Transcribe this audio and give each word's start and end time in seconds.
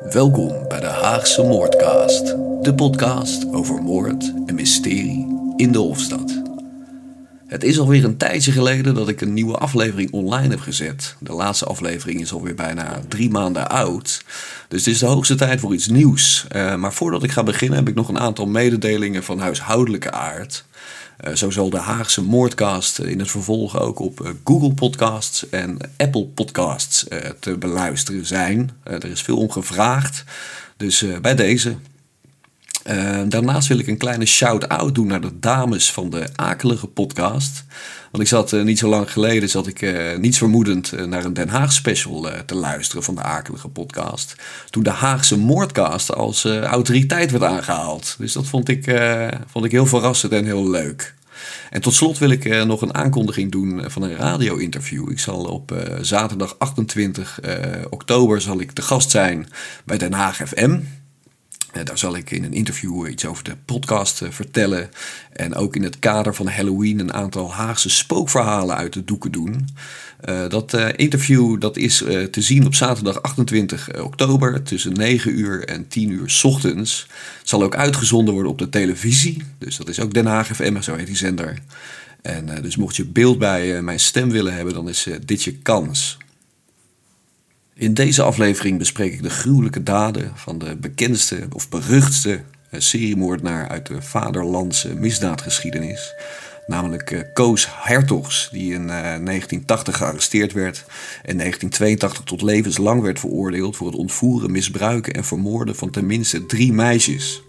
Welkom 0.00 0.68
bij 0.68 0.80
de 0.80 0.86
Haagse 0.86 1.42
Moordcast, 1.42 2.26
de 2.62 2.74
podcast 2.76 3.54
over 3.54 3.82
moord 3.82 4.32
en 4.46 4.54
mysterie 4.54 5.52
in 5.56 5.72
de 5.72 5.78
Hofstad. 5.78 6.45
Het 7.46 7.64
is 7.64 7.78
alweer 7.78 8.04
een 8.04 8.16
tijdje 8.16 8.52
geleden 8.52 8.94
dat 8.94 9.08
ik 9.08 9.20
een 9.20 9.34
nieuwe 9.34 9.56
aflevering 9.56 10.12
online 10.12 10.48
heb 10.48 10.60
gezet. 10.60 11.16
De 11.18 11.32
laatste 11.32 11.64
aflevering 11.64 12.20
is 12.20 12.32
alweer 12.32 12.54
bijna 12.54 13.00
drie 13.08 13.30
maanden 13.30 13.68
oud. 13.68 14.24
Dus 14.68 14.84
het 14.84 14.94
is 14.94 14.98
de 14.98 15.06
hoogste 15.06 15.34
tijd 15.34 15.60
voor 15.60 15.74
iets 15.74 15.86
nieuws. 15.86 16.46
Uh, 16.56 16.74
maar 16.74 16.92
voordat 16.92 17.22
ik 17.22 17.30
ga 17.30 17.42
beginnen 17.42 17.78
heb 17.78 17.88
ik 17.88 17.94
nog 17.94 18.08
een 18.08 18.18
aantal 18.18 18.46
mededelingen 18.46 19.24
van 19.24 19.38
huishoudelijke 19.38 20.10
aard. 20.10 20.64
Uh, 21.26 21.34
zo 21.34 21.50
zal 21.50 21.70
de 21.70 21.78
Haagse 21.78 22.22
Moordcast 22.22 22.98
in 22.98 23.18
het 23.18 23.30
vervolg 23.30 23.80
ook 23.80 23.98
op 23.98 24.20
uh, 24.20 24.30
Google 24.44 24.74
Podcasts 24.74 25.48
en 25.48 25.78
Apple 25.96 26.24
Podcasts 26.24 27.06
te 27.40 27.58
beluisteren 27.58 28.26
zijn. 28.26 28.70
er 28.82 29.04
is 29.04 29.22
veel 29.22 29.36
om 29.36 29.50
gevraagd. 29.50 30.24
Dus 30.76 31.04
bij 31.20 31.34
deze. 31.34 31.76
Uh, 32.90 33.20
daarnaast 33.28 33.68
wil 33.68 33.78
ik 33.78 33.86
een 33.86 33.96
kleine 33.96 34.26
shout-out 34.26 34.94
doen 34.94 35.06
naar 35.06 35.20
de 35.20 35.38
dames 35.38 35.92
van 35.92 36.10
de 36.10 36.26
Akelige 36.36 36.86
podcast. 36.86 37.64
Want 38.10 38.22
ik 38.22 38.28
zat 38.28 38.52
uh, 38.52 38.62
niet 38.62 38.78
zo 38.78 38.88
lang 38.88 39.12
geleden, 39.12 39.48
zat 39.48 39.66
ik 39.66 39.82
uh, 39.82 40.16
niets 40.16 40.38
vermoedend 40.38 41.06
naar 41.06 41.24
een 41.24 41.34
Den 41.34 41.48
Haag 41.48 41.72
special 41.72 42.28
te 42.46 42.54
luisteren 42.54 43.02
van 43.02 43.14
de 43.14 43.22
Akelige 43.22 43.68
podcast. 43.68 44.36
Toen 44.70 44.82
de 44.82 44.90
Haagse 44.90 45.38
moordcast 45.38 46.14
als 46.14 46.44
autoriteit 46.44 47.30
werd 47.30 47.44
aangehaald. 47.44 48.14
Dus 48.18 48.32
dat 48.32 48.46
vond 48.46 48.68
ik, 48.68 49.00
vond 49.46 49.64
ik 49.64 49.70
heel 49.70 49.86
verrassend 49.86 50.32
en 50.32 50.44
heel 50.44 50.70
leuk. 50.70 51.14
En 51.70 51.80
tot 51.80 51.94
slot 51.94 52.18
wil 52.18 52.30
ik 52.30 52.64
nog 52.64 52.82
een 52.82 52.94
aankondiging 52.94 53.52
doen 53.52 53.82
van 53.86 54.02
een 54.02 54.16
radio-interview. 54.16 55.10
Ik 55.10 55.18
zal 55.18 55.44
op 55.44 55.74
zaterdag 56.00 56.54
28 56.58 57.40
oktober 57.90 58.40
zal 58.40 58.60
ik 58.60 58.72
te 58.72 58.82
gast 58.82 59.10
zijn 59.10 59.48
bij 59.84 59.98
Den 59.98 60.12
Haag 60.12 60.36
FM. 60.36 60.78
Eh, 61.76 61.84
daar 61.84 61.98
zal 61.98 62.16
ik 62.16 62.30
in 62.30 62.44
een 62.44 62.52
interview 62.52 63.08
iets 63.08 63.26
over 63.26 63.44
de 63.44 63.56
podcast 63.64 64.22
eh, 64.22 64.30
vertellen. 64.30 64.90
En 65.32 65.54
ook 65.54 65.76
in 65.76 65.82
het 65.82 65.98
kader 65.98 66.34
van 66.34 66.48
Halloween 66.48 66.98
een 66.98 67.12
aantal 67.12 67.52
Haagse 67.52 67.90
spookverhalen 67.90 68.76
uit 68.76 68.92
de 68.92 69.04
doeken 69.04 69.32
doen. 69.32 69.68
Dat 70.48 70.72
interview 70.96 71.60
dat 71.60 71.76
is 71.76 71.96
te 72.30 72.42
zien 72.42 72.66
op 72.66 72.74
zaterdag 72.74 73.22
28 73.22 74.02
oktober 74.02 74.62
tussen 74.62 74.92
9 74.92 75.38
uur 75.38 75.64
en 75.64 75.88
10 75.88 76.10
uur 76.10 76.40
ochtends. 76.42 77.06
Het 77.38 77.48
zal 77.48 77.62
ook 77.62 77.76
uitgezonden 77.76 78.34
worden 78.34 78.52
op 78.52 78.58
de 78.58 78.68
televisie. 78.68 79.42
Dus 79.58 79.76
dat 79.76 79.88
is 79.88 80.00
ook 80.00 80.14
Den 80.14 80.26
Haag 80.26 80.46
FM, 80.46 80.80
zo 80.80 80.96
heet 80.96 81.06
die 81.06 81.16
zender. 81.16 81.58
En 82.22 82.62
dus 82.62 82.76
mocht 82.76 82.96
je 82.96 83.04
beeld 83.04 83.38
bij 83.38 83.82
mijn 83.82 84.00
stem 84.00 84.30
willen 84.30 84.54
hebben, 84.54 84.74
dan 84.74 84.88
is 84.88 85.06
dit 85.24 85.42
je 85.42 85.52
kans. 85.52 86.18
In 87.78 87.94
deze 87.94 88.22
aflevering 88.22 88.78
bespreek 88.78 89.12
ik 89.12 89.22
de 89.22 89.30
gruwelijke 89.30 89.82
daden 89.82 90.32
van 90.34 90.58
de 90.58 90.76
bekendste 90.76 91.46
of 91.52 91.68
beruchtste 91.68 92.40
eh, 92.70 92.80
seriemoordenaar 92.80 93.68
uit 93.68 93.86
de 93.86 94.02
vaderlandse 94.02 94.94
misdaadgeschiedenis. 94.94 96.14
Namelijk 96.66 97.10
uh, 97.10 97.20
Koos 97.32 97.68
Hertogs, 97.70 98.48
die 98.52 98.72
in 98.72 98.82
uh, 98.82 98.88
1980 98.88 99.96
gearresteerd 99.96 100.52
werd 100.52 100.84
en 101.22 101.38
1982 101.38 102.22
tot 102.24 102.42
levenslang 102.42 103.02
werd 103.02 103.20
veroordeeld 103.20 103.76
voor 103.76 103.86
het 103.86 103.96
ontvoeren, 103.96 104.50
misbruiken 104.50 105.14
en 105.14 105.24
vermoorden 105.24 105.76
van 105.76 105.90
tenminste 105.90 106.46
drie 106.46 106.72
meisjes. 106.72 107.42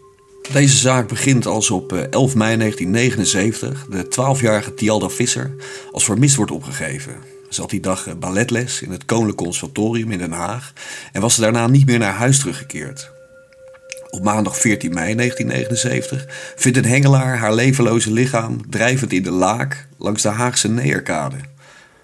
Deze 0.52 0.77
zaak 0.77 1.08
begint 1.08 1.45
als 1.45 1.71
op 1.71 1.94
11 1.94 2.36
mei 2.36 2.58
1979 2.58 3.88
de 3.89 4.05
12-jarige 4.05 4.73
Tialda 4.73 5.09
Visser 5.09 5.55
als 5.92 6.05
vermist 6.05 6.36
wordt 6.36 6.52
opgegeven. 6.52 7.36
Ze 7.58 7.64
had 7.64 7.72
die 7.72 7.82
dag 7.82 8.08
eh, 8.08 8.14
balletles 8.16 8.82
in 8.82 8.92
het 8.92 9.06
Koninklijk 9.06 9.38
Conservatorium 9.38 10.12
in 10.12 10.18
Den 10.18 10.32
Haag 10.32 10.73
en 11.12 11.22
was 11.22 11.36
daarna 11.36 11.68
niet 11.68 11.86
meer 11.86 12.00
naar 12.00 12.14
huis 12.14 12.40
teruggekeerd. 12.40 13.12
Op 14.10 14.23
maandag 14.23 14.58
14 14.58 14.94
mei 14.94 15.16
1979 15.16 16.26
vindt 16.56 16.78
een 16.78 16.86
hengelaar 16.86 17.38
haar 17.38 17.54
levenloze 17.54 18.12
lichaam 18.12 18.70
drijvend 18.70 19.14
in 19.14 19.23
de 19.23 19.32
laak 19.32 19.88
langs 19.98 20.22
de 20.22 20.30
Haagse 20.30 20.68
Neerkade. 20.68 21.38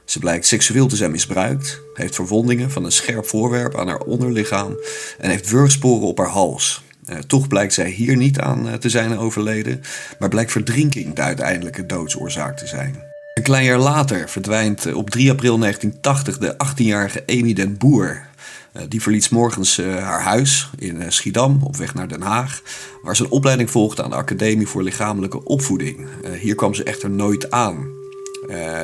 Ze 0.06 0.20
blijkt 0.20 0.46
seksueel 0.46 0.88
te 0.88 0.96
zijn 0.96 1.12
misbruikt, 1.12 1.82
heeft 1.94 2.16
verwondingen 2.16 2.72
van 2.72 2.86
een 2.86 2.92
scherp 2.92 3.28
voorwerp 3.28 3.78
aan 3.78 3.88
haar 3.88 4.02
onderlichaam 4.02 4.78
en 5.20 5.30
heeft 5.30 5.50
wurgsporen 5.50 6.08
op 6.08 6.18
haar 6.18 6.28
hals. 6.28 6.84
Eh, 7.06 7.18
toch 7.18 7.48
blijkt 7.48 7.74
zij 7.74 7.90
hier 7.90 8.16
niet 8.16 8.40
aan 8.40 8.68
eh, 8.70 8.74
te 8.74 8.90
zijn 8.90 9.18
overleden, 9.18 9.82
maar 10.20 10.30
blijkt 10.30 10.52
verdrinking 10.52 11.16
de 11.16 11.22
uiteindelijke 11.22 11.86
doodsoorzaak 11.86 12.58
te 12.58 12.68
zijn. 12.68 13.13
Een 13.34 13.44
klein 13.44 13.66
jaar 13.66 13.80
later 13.80 14.30
verdwijnt 14.30 14.86
eh, 14.86 14.98
op 14.98 15.10
3 15.10 15.32
april 15.32 15.58
1980 15.58 16.38
de 16.38 16.56
18-jarige 16.68 17.24
Amy 17.28 17.54
den 17.54 17.78
Boer. 17.78 18.28
Eh, 18.72 18.84
die 18.88 19.02
verliet 19.02 19.30
morgens 19.30 19.78
eh, 19.78 20.04
haar 20.04 20.22
huis 20.22 20.70
in 20.78 21.12
Schiedam 21.12 21.60
op 21.64 21.76
weg 21.76 21.94
naar 21.94 22.08
Den 22.08 22.22
Haag, 22.22 22.62
waar 23.04 23.16
ze 23.16 23.24
een 23.24 23.30
opleiding 23.30 23.72
volgde 23.72 24.04
aan 24.04 24.10
de 24.10 24.16
Academie 24.16 24.68
voor 24.68 24.84
Lichamelijke 24.84 25.44
Opvoeding. 25.44 26.08
Hier 26.40 26.56
kwam 26.56 26.74
ze 26.74 26.84
echter 26.84 27.10
nooit 27.10 27.52
aan. 27.52 27.88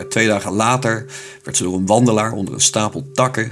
twee 0.10 0.28
dagen 0.28 0.52
later 0.52 1.06
werd 1.44 1.58
ze 1.58 1.64
door 1.64 1.76
een 1.76 1.86
wandelaar 1.86 2.32
onder 2.32 2.54
een 2.54 2.62
stapel 2.62 3.10
takken 3.14 3.52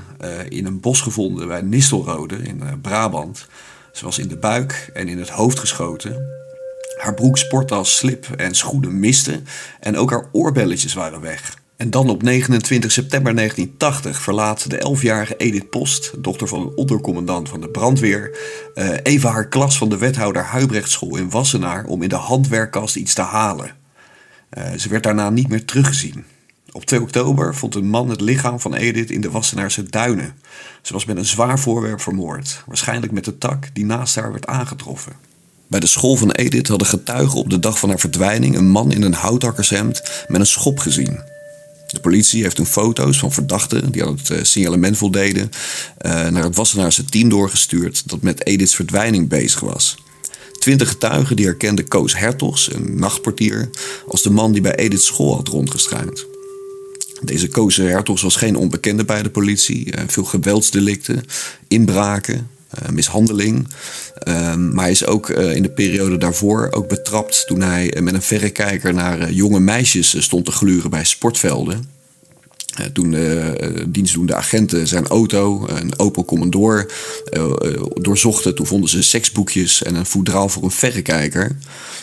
in 0.50 0.66
een 0.66 0.80
bos 0.80 1.02
gevonden 1.02 1.48
bij 1.48 1.62
Nistelrode 1.62 2.38
in 2.38 2.64
Brabant. 2.82 3.48
Ze 3.92 4.06
was 4.06 4.20
in 4.20 4.28
de 4.28 4.38
buik 4.38 4.90
en 4.94 5.08
in 5.08 5.20
het 5.20 5.30
hoofd 5.30 5.60
geschoten. 5.60 6.38
Haar 6.98 7.14
broek, 7.14 7.38
sporttas, 7.38 7.98
slip 7.98 8.28
en 8.36 8.56
schoenen 8.56 9.00
misten 9.00 9.46
en 9.80 9.98
ook 9.98 10.10
haar 10.10 10.30
oorbelletjes 10.32 10.94
waren 10.94 11.22
weg. 11.22 11.58
En 11.78 11.90
dan 11.90 12.10
op 12.10 12.24
29 12.24 12.92
september 12.92 13.36
1980 13.36 14.22
verlaat 14.22 14.70
de 14.70 14.96
11-jarige 14.98 15.36
Edith 15.38 15.70
Post, 15.70 16.24
dochter 16.24 16.48
van 16.48 16.62
een 16.62 16.76
ondercommandant 16.76 17.50
van 17.50 17.62
de 17.62 17.70
brandweer, 17.70 18.38
uh, 18.76 18.90
even 19.04 19.30
haar 19.30 19.48
klas 19.48 19.78
van 19.78 19.90
de 19.90 19.98
wethouder 19.98 20.44
Huibrechtschool 20.44 21.18
in 21.18 21.30
Wassenaar 21.30 21.86
om 21.86 22.02
in 22.02 22.10
de 22.10 22.16
handwerkkast 22.16 22.96
iets 22.96 23.14
te 23.14 23.22
halen. 23.22 23.72
Uh, 24.58 24.74
ze 24.78 24.90
werd 24.90 25.04
daarna 25.04 25.30
niet 25.30 25.48
meer 25.48 25.66
teruggezien. 25.66 26.26
Op 26.72 26.86
2 26.86 27.02
oktober 27.02 27.56
vond 27.56 27.76
een 27.76 27.90
man 27.90 28.10
het 28.10 28.22
lichaam 28.22 28.60
van 28.60 28.74
Edith 28.74 29.12
in 29.12 29.22
de 29.22 29.32
Wassenaarse 29.32 29.84
duinen. 29.84 30.34
Ze 30.82 30.94
was 30.94 31.06
met 31.06 31.18
een 31.18 31.26
zwaar 31.26 31.60
voorwerp 31.60 32.02
vermoord, 32.02 32.64
waarschijnlijk 32.66 33.12
met 33.12 33.26
de 33.26 33.38
tak 33.38 33.70
die 33.74 33.86
naast 33.86 34.16
haar 34.16 34.32
werd 34.32 34.48
aangetroffen. 34.48 35.14
Bij 35.70 35.80
de 35.80 35.88
school 35.88 36.16
van 36.16 36.32
Edith 36.32 36.68
hadden 36.68 36.88
getuigen 36.88 37.40
op 37.40 37.50
de 37.50 37.60
dag 37.60 37.80
van 37.80 37.90
haar 37.90 38.00
verdwijning 38.00 38.56
een 38.56 38.70
man 38.70 38.92
in 38.92 39.02
een 39.02 39.14
houthakkershemd 39.14 40.02
met 40.28 40.40
een 40.40 40.46
schop 40.46 40.80
gezien. 40.80 41.20
De 41.88 42.00
politie 42.00 42.44
heeft 42.44 42.58
hun 42.58 42.66
foto's 42.66 43.20
van 43.20 43.32
verdachten 43.32 43.92
die 43.92 44.06
aan 44.06 44.18
het 44.18 44.30
uh, 44.30 44.38
signalement 44.42 44.98
voldeden 44.98 45.50
uh, 46.06 46.28
naar 46.28 46.44
het 46.44 46.56
Wassenaarse 46.56 47.06
team 47.06 47.30
doorgestuurd 47.30 48.10
dat 48.10 48.22
met 48.22 48.46
Ediths 48.46 48.76
verdwijning 48.76 49.30
bezig 49.30 49.60
was. 49.60 49.98
Twintig 50.60 50.90
getuigen 50.90 51.36
die 51.36 51.46
herkenden 51.46 51.88
Koos 51.88 52.18
Hertogs, 52.18 52.74
een 52.74 53.00
nachtportier, 53.00 53.70
als 54.08 54.22
de 54.22 54.30
man 54.30 54.52
die 54.52 54.62
bij 54.62 54.76
Ediths 54.76 55.06
school 55.06 55.36
had 55.36 55.48
rondgestruind. 55.48 56.26
Deze 57.22 57.48
Koos 57.48 57.76
Hertogs 57.76 58.22
was 58.22 58.36
geen 58.36 58.56
onbekende 58.56 59.06
bij 59.06 59.24
de 59.24 59.30
politie. 59.30 59.96
Uh, 59.96 60.04
veel 60.08 60.24
geweldsdelicten, 60.24 61.24
inbraken, 61.68 62.50
mishandeling. 62.92 63.68
Ehm, 64.18 64.74
maar 64.74 64.84
hij 64.84 64.92
is 64.92 65.06
ook 65.06 65.30
uh, 65.30 65.56
in 65.56 65.64
de 65.64 65.70
periode 65.70 66.18
daarvoor 66.18 66.68
ook 66.72 66.88
betrapt 66.88 67.48
toen 67.48 67.62
hij 67.62 67.96
uh, 67.96 68.02
met 68.02 68.14
een 68.14 68.22
verrekijker 68.22 68.94
naar 68.94 69.32
jonge 69.32 69.60
meisjes 69.60 70.24
stond 70.24 70.46
te 70.46 70.52
gluren 70.52 70.90
bij 70.90 71.04
sportvelden. 71.04 71.96
toen 72.94 73.12
de 73.12 73.86
dienstdoende 73.88 74.36
agenten 74.36 74.88
zijn 74.88 75.08
auto, 75.08 75.68
een 75.68 76.00
Opel 76.00 76.26
Commodore, 76.26 76.90
doorzochten. 77.94 78.56
Toen 78.56 78.66
vonden 78.66 78.90
ze 78.90 79.04
seksboekjes 79.04 79.84
en 79.84 79.96
een 79.96 80.06
voedraal 80.06 80.50
voor 80.50 80.64
een 80.64 80.72
verrekijker. 80.72 81.58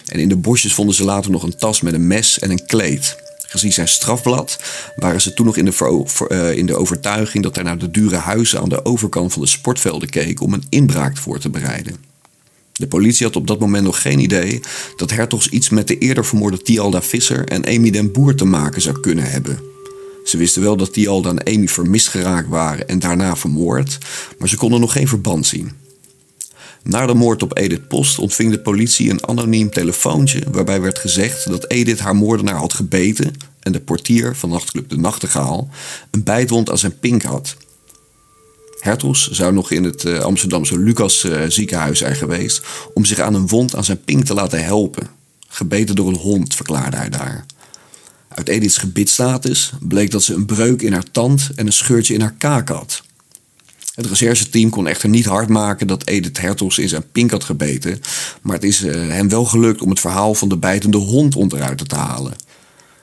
En 0.07 0.19
in 0.19 0.29
de 0.29 0.37
bosjes 0.37 0.75
vonden 0.75 0.95
ze 0.95 1.05
later 1.05 1.31
nog 1.31 1.43
een 1.43 1.57
tas 1.57 1.81
met 1.81 1.95
een 1.95 2.07
mes 2.07 2.39
en 2.39 2.51
een 2.51 2.67
kleed. 2.67 3.17
Gezien 3.55 3.73
zijn 3.73 3.89
strafblad 3.89 4.59
waren 4.97 5.21
ze 5.21 5.35
toen 5.35 5.47
nog 5.47 5.57
in 5.57 5.65
de, 5.65 6.05
uh, 6.29 6.57
in 6.57 6.67
de 6.67 6.77
overtuiging 6.77 7.43
dat 7.43 7.55
hij 7.55 7.65
naar 7.65 7.79
de 7.79 7.91
dure 7.91 8.17
huizen 8.17 8.61
aan 8.61 8.69
de 8.69 8.85
overkant 8.85 9.33
van 9.33 9.43
de 9.43 9.49
sportvelden 9.49 10.09
keek 10.09 10.41
om 10.41 10.53
een 10.53 10.65
inbraak 10.69 11.17
voor 11.17 11.39
te 11.39 11.51
bereiden. 11.51 11.97
De 12.73 12.87
politie 12.87 13.27
had 13.27 13.37
op 13.37 13.47
dat 13.47 13.61
moment 13.61 13.85
nog 13.85 14.03
geen 14.03 14.19
idee 14.19 14.61
dat 14.97 15.11
Hertogs 15.11 15.49
iets 15.49 15.69
met 15.69 15.89
de 15.89 15.99
eerder 15.99 16.25
vermoorde 16.25 16.63
Tialda 16.63 17.03
Visser 17.03 17.45
en 17.49 17.65
Amy 17.67 17.91
den 17.91 18.13
Boer 18.13 18.35
te 18.35 18.45
maken 18.45 18.83
zou 18.83 19.01
kunnen 19.01 19.31
hebben. 19.31 19.59
Ze 20.25 20.37
wisten 20.37 20.63
wel 20.63 20.77
dat 20.77 20.93
Tialda 20.93 21.31
en 21.31 21.55
Amy 21.55 21.69
vermist 21.69 22.09
geraakt 22.09 22.49
waren 22.49 22.89
en 22.89 22.99
daarna 22.99 23.37
vermoord, 23.37 23.99
maar 24.39 24.49
ze 24.49 24.57
konden 24.57 24.81
nog 24.81 24.93
geen 24.93 25.09
verband 25.09 25.47
zien. 25.47 25.84
Na 26.85 27.07
de 27.07 27.15
moord 27.15 27.43
op 27.43 27.59
Edith 27.59 27.89
Post 27.89 28.19
ontving 28.19 28.53
de 28.53 28.61
politie 28.61 29.11
een 29.11 29.27
anoniem 29.27 29.71
telefoontje 29.71 30.43
waarbij 30.51 30.81
werd 30.81 30.99
gezegd 30.99 31.49
dat 31.49 31.71
Edith 31.71 31.99
haar 31.99 32.17
moordenaar 32.17 32.55
had 32.55 32.73
gebeten 32.73 33.33
en 33.61 33.73
de 33.73 33.81
portier 33.81 34.37
van 34.37 34.49
nachtclub 34.49 34.89
De 34.89 34.97
Nachtegaal 34.97 35.69
een 36.11 36.23
bijtwond 36.23 36.71
aan 36.71 36.79
zijn 36.79 36.99
pink 36.99 37.23
had. 37.23 37.57
Hertos 38.79 39.31
zou 39.31 39.53
nog 39.53 39.71
in 39.71 39.85
het 39.85 40.05
eh, 40.05 40.19
Amsterdamse 40.19 40.79
Lucas 40.79 41.25
eh, 41.25 41.43
ziekenhuis 41.49 41.99
zijn 41.99 42.17
geweest 42.17 42.63
om 42.95 43.05
zich 43.05 43.19
aan 43.19 43.35
een 43.35 43.49
wond 43.49 43.77
aan 43.77 43.85
zijn 43.85 44.05
pink 44.05 44.25
te 44.25 44.35
laten 44.35 44.65
helpen. 44.65 45.09
Gebeten 45.49 45.95
door 45.95 46.09
een 46.09 46.15
hond, 46.15 46.55
verklaarde 46.55 46.97
hij 46.97 47.09
daar. 47.09 47.47
Uit 48.29 48.49
Ediths 48.49 48.77
gebitstatus 48.77 49.73
bleek 49.81 50.11
dat 50.11 50.23
ze 50.23 50.35
een 50.35 50.47
breuk 50.47 50.83
in 50.83 50.93
haar 50.93 51.11
tand 51.11 51.51
en 51.57 51.67
een 51.67 51.73
scheurtje 51.73 52.15
in 52.15 52.21
haar 52.21 52.35
kaak 52.39 52.69
had. 52.69 53.03
Het 53.95 54.07
rechercheteam 54.07 54.71
kon 54.71 54.87
echter 54.87 55.09
niet 55.09 55.25
hard 55.25 55.49
maken 55.49 55.87
dat 55.87 56.07
Edith 56.07 56.41
Hertogs 56.41 56.79
in 56.79 56.89
zijn 56.89 57.11
pink 57.13 57.31
had 57.31 57.45
gebeten, 57.45 58.01
maar 58.43 58.55
het 58.55 58.65
is 58.65 58.83
uh, 58.83 58.93
hem 58.93 59.29
wel 59.29 59.45
gelukt 59.45 59.83
om 59.83 59.91
het 59.91 60.01
verhaal 60.01 60.35
van 60.35 60.49
de 60.49 60.57
bijtende 60.57 60.97
hond 60.97 61.37
onderuit 61.37 61.89
te 61.89 61.95
halen. 61.95 62.35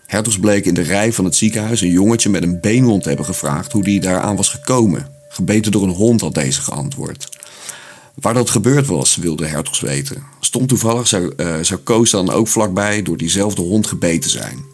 Hertogs 0.05 0.39
bleek 0.39 0.65
in 0.65 0.73
de 0.73 0.81
rij 0.81 1.13
van 1.13 1.25
het 1.25 1.35
ziekenhuis 1.35 1.81
een 1.81 1.91
jongetje 1.91 2.29
met 2.29 2.43
een 2.43 2.59
beenwond 2.59 3.01
te 3.01 3.07
hebben 3.07 3.25
gevraagd 3.25 3.71
hoe 3.71 3.83
die 3.83 3.99
daaraan 3.99 4.35
was 4.35 4.49
gekomen. 4.49 5.07
Gebeten 5.29 5.71
door 5.71 5.83
een 5.83 5.89
hond 5.89 6.21
had 6.21 6.33
deze 6.33 6.61
geantwoord. 6.61 7.29
Waar 8.15 8.33
dat 8.33 8.49
gebeurd 8.49 8.87
was, 8.87 9.15
wilde 9.15 9.45
Hertogs 9.45 9.79
weten. 9.79 10.23
Stond 10.39 10.67
toevallig 10.67 11.07
zou, 11.07 11.33
uh, 11.37 11.55
zou 11.61 11.79
Koos 11.79 12.09
dan 12.09 12.31
ook 12.31 12.47
vlakbij 12.47 13.01
door 13.01 13.17
diezelfde 13.17 13.61
hond 13.61 13.87
gebeten 13.87 14.29
zijn. 14.29 14.70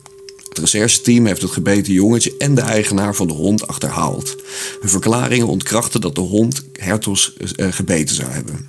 Het 0.57 0.71
rechercheteam 0.71 1.25
heeft 1.25 1.41
het 1.41 1.51
gebeten 1.51 1.93
jongetje 1.93 2.37
en 2.37 2.55
de 2.55 2.61
eigenaar 2.61 3.15
van 3.15 3.27
de 3.27 3.33
hond 3.33 3.67
achterhaald. 3.67 4.35
Hun 4.79 4.89
verklaringen 4.89 5.47
ontkrachten 5.47 6.01
dat 6.01 6.15
de 6.15 6.21
hond 6.21 6.63
Hertos 6.73 7.33
uh, 7.37 7.67
gebeten 7.71 8.15
zou 8.15 8.31
hebben. 8.31 8.67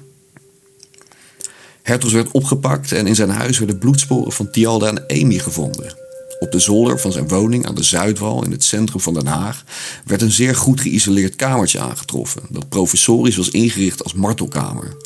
Hertos 1.83 2.13
werd 2.13 2.31
opgepakt 2.31 2.93
en 2.93 3.07
in 3.07 3.15
zijn 3.15 3.31
huis 3.31 3.59
werden 3.59 3.79
bloedsporen 3.79 4.33
van 4.33 4.51
Tialda 4.51 4.87
en 4.87 5.23
Amy 5.23 5.39
gevonden. 5.39 5.95
Op 6.39 6.53
de 6.53 6.59
zolder 6.59 7.01
van 7.01 7.13
zijn 7.13 7.29
woning 7.29 7.67
aan 7.67 7.75
de 7.75 7.83
Zuidwal 7.83 8.45
in 8.45 8.51
het 8.51 8.65
centrum 8.65 9.01
van 9.01 9.15
Den 9.15 9.27
Haag 9.27 9.65
werd 10.05 10.23
een 10.23 10.31
zeer 10.31 10.57
goed 10.57 10.81
geïsoleerd 10.81 11.37
kamertje 11.37 11.81
aangetroffen 11.81 12.43
dat 12.49 12.69
professorisch 12.69 13.37
was 13.37 13.51
ingericht 13.51 14.05
als 14.05 14.15
martelkamer. 14.15 14.97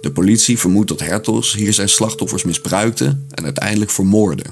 De 0.00 0.12
politie 0.12 0.58
vermoedt 0.58 0.88
dat 0.88 1.00
Hertos 1.00 1.54
hier 1.54 1.72
zijn 1.72 1.88
slachtoffers 1.88 2.44
misbruikte 2.44 3.18
en 3.30 3.44
uiteindelijk 3.44 3.90
vermoordde. 3.90 4.44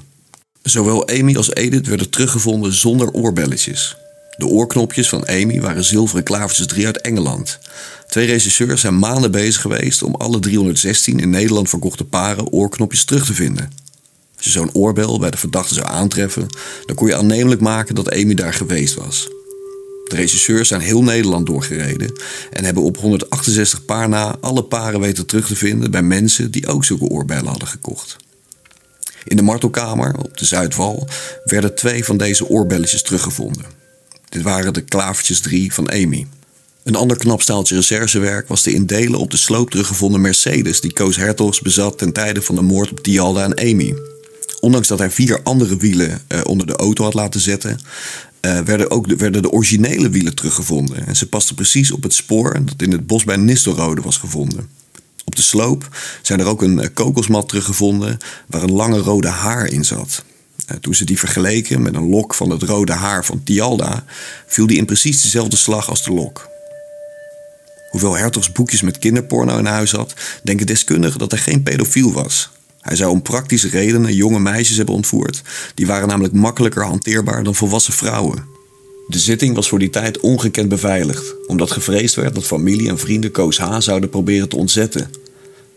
Zowel 0.69 1.07
Amy 1.07 1.35
als 1.35 1.53
Edith 1.53 1.87
werden 1.87 2.09
teruggevonden 2.09 2.73
zonder 2.73 3.11
oorbelletjes. 3.11 3.95
De 4.37 4.45
oorknopjes 4.45 5.09
van 5.09 5.27
Amy 5.27 5.61
waren 5.61 5.83
zilveren 5.83 6.23
klavertjes 6.23 6.67
3 6.67 6.85
uit 6.85 7.01
Engeland. 7.01 7.59
Twee 8.07 8.25
regisseurs 8.25 8.81
zijn 8.81 8.99
maanden 8.99 9.31
bezig 9.31 9.61
geweest 9.61 10.03
om 10.03 10.15
alle 10.15 10.39
316 10.39 11.19
in 11.19 11.29
Nederland 11.29 11.69
verkochte 11.69 12.03
paren 12.03 12.51
oorknopjes 12.51 13.05
terug 13.05 13.25
te 13.25 13.33
vinden. 13.33 13.71
Als 14.35 14.45
je 14.45 14.51
zo'n 14.51 14.73
oorbel 14.73 15.19
bij 15.19 15.31
de 15.31 15.37
verdachte 15.37 15.73
zou 15.73 15.87
aantreffen, 15.87 16.47
dan 16.85 16.95
kon 16.95 17.07
je 17.07 17.15
aannemelijk 17.15 17.61
maken 17.61 17.95
dat 17.95 18.11
Amy 18.11 18.33
daar 18.33 18.53
geweest 18.53 18.93
was. 18.93 19.27
De 20.07 20.15
regisseurs 20.15 20.67
zijn 20.67 20.81
heel 20.81 21.03
Nederland 21.03 21.45
doorgereden 21.45 22.13
en 22.51 22.65
hebben 22.65 22.83
op 22.83 22.97
168 22.97 23.85
paar 23.85 24.09
na 24.09 24.37
alle 24.41 24.63
paren 24.63 24.99
weten 24.99 25.25
terug 25.25 25.47
te 25.47 25.55
vinden 25.55 25.91
bij 25.91 26.03
mensen 26.03 26.51
die 26.51 26.67
ook 26.67 26.83
zulke 26.83 27.05
oorbellen 27.05 27.47
hadden 27.47 27.67
gekocht. 27.67 28.17
In 29.29 29.35
de 29.35 29.41
martelkamer 29.41 30.15
op 30.17 30.37
de 30.37 30.45
Zuidwal 30.45 31.07
werden 31.43 31.75
twee 31.75 32.05
van 32.05 32.17
deze 32.17 32.47
oorbelletjes 32.47 33.01
teruggevonden. 33.01 33.65
Dit 34.29 34.41
waren 34.41 34.73
de 34.73 34.81
klavertjes 34.81 35.39
3 35.39 35.73
van 35.73 35.91
Amy. 35.91 36.27
Een 36.83 36.95
ander 36.95 37.17
knap 37.17 37.41
staaltje 37.41 37.75
recherchewerk 37.75 38.47
was 38.47 38.63
de 38.63 38.73
in 38.73 38.85
delen 38.85 39.19
op 39.19 39.31
de 39.31 39.37
sloop 39.37 39.69
teruggevonden 39.69 40.21
Mercedes 40.21 40.81
die 40.81 40.93
Koos 40.93 41.15
Hertogs 41.15 41.59
bezat 41.59 41.97
ten 41.97 42.13
tijde 42.13 42.41
van 42.41 42.55
de 42.55 42.61
moord 42.61 42.91
op 42.91 43.03
Dialda 43.03 43.43
en 43.43 43.59
Amy. 43.59 43.95
Ondanks 44.59 44.87
dat 44.87 44.99
hij 44.99 45.11
vier 45.11 45.43
andere 45.43 45.77
wielen 45.77 46.21
uh, 46.27 46.39
onder 46.43 46.67
de 46.67 46.75
auto 46.75 47.03
had 47.03 47.13
laten 47.13 47.39
zetten, 47.39 47.79
uh, 48.41 48.59
werden 48.59 48.91
ook 48.91 49.07
de, 49.07 49.15
werden 49.15 49.41
de 49.41 49.51
originele 49.51 50.09
wielen 50.09 50.35
teruggevonden. 50.35 51.07
En 51.07 51.15
ze 51.15 51.29
pasten 51.29 51.55
precies 51.55 51.91
op 51.91 52.03
het 52.03 52.13
spoor 52.13 52.53
dat 52.65 52.81
in 52.81 52.91
het 52.91 53.07
bos 53.07 53.23
bij 53.23 53.37
Nistelrode 53.37 54.01
was 54.01 54.17
gevonden. 54.17 54.69
Op 55.29 55.35
de 55.35 55.41
sloop 55.41 55.87
zijn 56.21 56.39
er 56.39 56.45
ook 56.45 56.61
een 56.61 56.77
uh, 56.77 56.85
kokosmat 56.93 57.49
teruggevonden 57.49 58.17
waar 58.47 58.63
een 58.63 58.71
lange 58.71 58.97
rode 58.97 59.27
haar 59.27 59.67
in 59.67 59.85
zat. 59.85 60.23
toen 60.81 60.95
ze 60.95 61.05
die 61.05 61.19
vergeleken 61.19 61.81
met 61.81 61.95
een 61.95 62.09
lok 62.09 62.33
van 62.33 62.49
het 62.49 62.63
rode 62.63 62.91
haar 62.91 63.25
van 63.25 63.43
Tialda, 63.43 64.03
viel 64.47 64.67
die 64.67 64.77
in 64.77 64.85
precies 64.85 65.21
dezelfde 65.21 65.57
slag 65.57 65.89
als 65.89 66.03
de 66.03 66.11
lok. 66.11 66.47
Hoewel 67.91 68.17
Hertogs 68.17 68.51
boekjes 68.51 68.81
met 68.81 68.99
kinderporno 68.99 69.57
in 69.57 69.65
huis 69.65 69.91
had, 69.91 70.13
denken 70.43 70.65
deskundigen 70.65 71.19
dat 71.19 71.31
hij 71.31 71.39
geen 71.39 71.63
pedofiel 71.63 72.11
was. 72.13 72.49
Hij 72.81 72.95
zou 72.95 73.11
om 73.11 73.21
praktische 73.21 73.69
redenen 73.69 74.15
jonge 74.15 74.39
meisjes 74.39 74.77
hebben 74.77 74.95
ontvoerd. 74.95 75.41
Die 75.75 75.87
waren 75.87 76.07
namelijk 76.07 76.33
makkelijker 76.33 76.85
hanteerbaar 76.85 77.43
dan 77.43 77.55
volwassen 77.55 77.93
vrouwen. 77.93 78.58
De 79.09 79.19
zitting 79.19 79.55
was 79.55 79.69
voor 79.69 79.79
die 79.79 79.89
tijd 79.89 80.19
ongekend 80.19 80.69
beveiligd, 80.69 81.35
omdat 81.47 81.71
gevreesd 81.71 82.15
werd 82.15 82.35
dat 82.35 82.45
familie 82.45 82.89
en 82.89 82.99
vrienden 82.99 83.31
Koos 83.31 83.57
H. 83.57 83.79
zouden 83.79 84.09
proberen 84.09 84.49
te 84.49 84.55
ontzetten. 84.55 85.11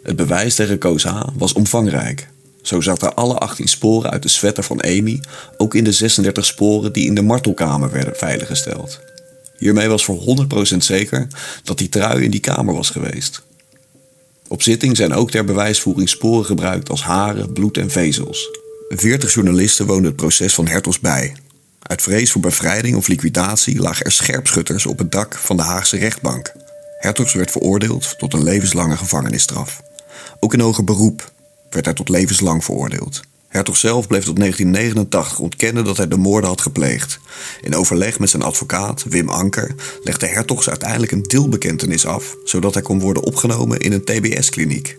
Het 0.03 0.17
bewijs 0.17 0.55
tegen 0.55 0.79
Koos 0.79 1.05
H. 1.05 1.23
was 1.37 1.53
omvangrijk. 1.53 2.29
Zo 2.63 2.81
zaten 2.81 3.15
alle 3.15 3.39
18 3.39 3.69
sporen 3.69 4.11
uit 4.11 4.23
de 4.23 4.29
sweater 4.29 4.63
van 4.63 4.83
Amy 4.83 5.21
ook 5.57 5.75
in 5.75 5.85
de 5.85 5.93
36 5.93 6.45
sporen 6.45 6.93
die 6.93 7.07
in 7.07 7.15
de 7.15 7.23
martelkamer 7.23 7.91
werden 7.91 8.17
veiliggesteld. 8.17 9.01
Hiermee 9.59 9.89
was 9.89 10.05
voor 10.05 10.47
100% 10.75 10.77
zeker 10.77 11.27
dat 11.65 11.79
die 11.79 11.89
trui 11.89 12.25
in 12.25 12.31
die 12.31 12.41
kamer 12.41 12.75
was 12.75 12.91
geweest. 12.91 13.43
Op 14.49 14.63
zitting 14.63 14.97
zijn 14.97 15.15
ook 15.15 15.31
ter 15.31 15.45
bewijsvoering 15.45 16.09
sporen 16.09 16.45
gebruikt 16.45 16.91
als 16.91 17.03
haren, 17.03 17.53
bloed 17.53 17.77
en 17.77 17.91
vezels. 17.91 18.49
Veertig 18.89 19.35
journalisten 19.35 19.87
woonden 19.87 20.07
het 20.07 20.17
proces 20.17 20.55
van 20.55 20.67
Hertos 20.67 21.01
bij. 21.01 21.37
Uit 21.93 22.03
vrees 22.03 22.31
voor 22.31 22.41
bevrijding 22.41 22.97
of 22.97 23.07
liquidatie 23.07 23.81
lagen 23.81 24.05
er 24.05 24.13
scherpschutters 24.13 24.87
op 24.87 24.99
het 24.99 25.13
dak 25.13 25.37
van 25.37 25.57
de 25.57 25.63
Haagse 25.63 25.97
rechtbank. 25.97 26.53
Hertogs 26.99 27.33
werd 27.33 27.51
veroordeeld 27.51 28.19
tot 28.19 28.33
een 28.33 28.43
levenslange 28.43 28.97
gevangenisstraf. 28.97 29.83
Ook 30.41 30.53
in 30.53 30.61
hoger 30.61 30.85
beroep 30.85 31.33
werd 31.71 31.85
hij 31.85 31.95
tot 31.95 32.09
levenslang 32.09 32.65
veroordeeld. 32.65 33.21
Hertog 33.49 33.77
zelf 33.77 34.07
bleef 34.07 34.25
tot 34.25 34.37
1989 34.37 35.39
ontkennen 35.39 35.85
dat 35.85 35.97
hij 35.97 36.09
de 36.09 36.17
moorden 36.17 36.51
had 36.51 36.61
gepleegd. 36.61 37.19
In 37.61 37.75
overleg 37.75 38.19
met 38.19 38.31
zijn 38.31 38.43
advocaat, 38.43 39.05
Wim 39.09 39.29
Anker, 39.29 39.75
legde 40.03 40.27
Hertogs 40.27 40.69
uiteindelijk 40.69 41.13
een 41.13 41.23
deelbekentenis 41.23 42.07
af, 42.07 42.37
zodat 42.45 42.75
hij 42.75 42.83
kon 42.83 43.01
worden 43.01 43.23
opgenomen 43.23 43.79
in 43.81 43.93
een 43.93 44.05
TBS-kliniek. 44.05 44.99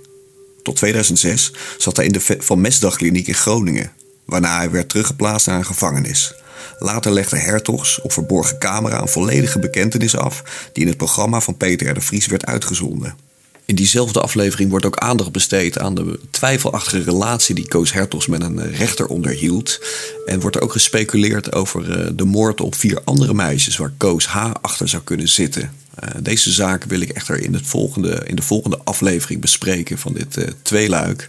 Tot 0.63 0.75
2006 0.75 1.53
zat 1.77 1.95
hij 1.95 2.05
in 2.05 2.11
de 2.11 2.37
Van 2.39 2.61
Mesdag-kliniek 2.61 3.27
in 3.27 3.33
Groningen, 3.33 3.91
waarna 4.25 4.57
hij 4.57 4.71
werd 4.71 4.89
teruggeplaatst 4.89 5.47
naar 5.47 5.57
een 5.57 5.65
gevangenis. 5.65 6.33
Later 6.80 7.12
legde 7.12 7.38
Hertogs 7.38 8.01
op 8.01 8.12
verborgen 8.12 8.57
camera 8.57 9.01
een 9.01 9.07
volledige 9.07 9.60
bekentenis 9.60 10.18
af, 10.18 10.44
die 10.74 10.83
in 10.83 10.89
het 10.89 10.98
programma 10.98 11.41
van 11.41 11.58
Peter 11.58 11.89
R. 11.89 11.93
de 11.93 12.01
Vries 12.01 12.25
werd 12.25 12.46
uitgezonden. 12.46 13.15
In 13.65 13.75
diezelfde 13.75 14.22
aflevering 14.22 14.70
wordt 14.70 14.86
ook 14.86 14.98
aandacht 14.98 15.32
besteed 15.32 15.79
aan 15.79 15.96
de 15.96 16.20
twijfelachtige 16.32 17.03
relatie 17.03 17.55
die 17.55 17.67
Koos 17.67 17.93
Hertogs 17.93 18.27
met 18.27 18.41
een 18.41 18.60
eh, 18.60 18.77
rechter 18.77 19.05
onderhield. 19.05 19.79
En 20.25 20.39
wordt 20.39 20.55
er 20.55 20.62
ook 20.62 20.72
gespeculeerd 20.72 21.53
over 21.53 22.00
eh, 22.00 22.12
de 22.13 22.25
moord 22.25 22.62
op 22.62 22.75
vier 22.75 23.01
andere 23.03 23.34
meisjes 23.34 23.77
waar 23.77 23.93
Koos 23.98 24.25
H. 24.25 24.51
achter 24.62 24.89
zou 24.89 25.03
kunnen 25.03 25.29
zitten. 25.29 25.72
Uh, 26.03 26.10
deze 26.22 26.51
zaken 26.51 26.89
wil 26.89 27.00
ik 27.00 27.10
echter 27.10 27.39
in, 27.39 27.53
het 27.53 27.67
volgende, 27.67 28.22
in 28.25 28.36
de 28.36 28.41
volgende 28.41 28.79
aflevering 28.84 29.41
bespreken 29.41 29.98
van 29.98 30.13
dit 30.13 30.38
uh, 30.38 30.46
tweeluik. 30.62 31.27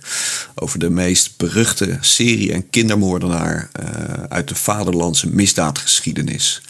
Over 0.55 0.79
de 0.79 0.91
meest 0.91 1.37
beruchte 1.37 1.99
serie- 2.01 2.53
en 2.53 2.71
kindermoordenaar 2.71 3.71
uh, 3.81 3.89
uit 4.29 4.49
de 4.49 4.55
vaderlandse 4.55 5.29
misdaadgeschiedenis. 5.29 6.63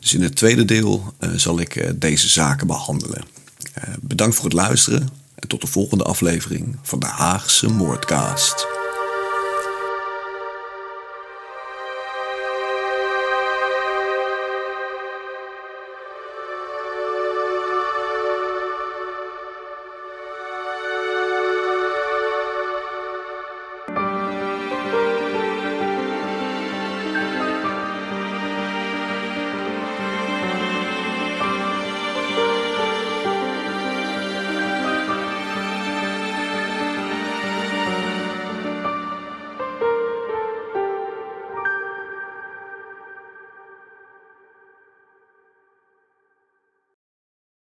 Dus 0.00 0.14
in 0.14 0.22
het 0.22 0.36
tweede 0.36 0.64
deel 0.64 1.14
zal 1.36 1.60
ik 1.60 2.00
deze 2.00 2.28
zaken 2.28 2.66
behandelen. 2.66 3.24
bedankt 4.00 4.34
voor 4.34 4.44
het 4.44 4.52
luisteren 4.52 5.08
en 5.34 5.48
tot 5.48 5.60
de 5.60 5.66
volgende 5.66 6.04
aflevering 6.04 6.76
van 6.82 6.98
de 6.98 7.06
Haagse 7.06 7.68
Moordcast. 7.68 8.81